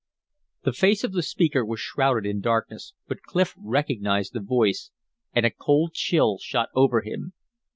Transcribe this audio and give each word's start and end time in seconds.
The 0.63 0.73
face 0.73 1.03
of 1.03 1.11
the 1.13 1.21
speaker 1.21 1.63
was 1.63 1.79
shrouded 1.79 2.25
in 2.25 2.41
darkness, 2.41 2.95
but 3.07 3.21
Clif 3.21 3.53
recognized 3.55 4.33
the 4.33 4.39
voice, 4.39 4.89
and 5.31 5.45
a 5.45 5.51
cold 5.51 5.93
chill 5.93 6.39
shot 6.39 6.69
over 6.73 7.01
him. 7.01 7.33